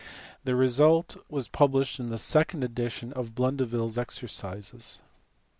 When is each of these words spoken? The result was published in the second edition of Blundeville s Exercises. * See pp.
The 0.45 0.55
result 0.55 1.15
was 1.29 1.47
published 1.47 1.99
in 1.99 2.09
the 2.09 2.17
second 2.17 2.63
edition 2.63 3.13
of 3.13 3.35
Blundeville 3.35 3.85
s 3.91 3.99
Exercises. 3.99 4.83
* 4.83 4.83
See 4.93 4.99
pp. 4.99 5.01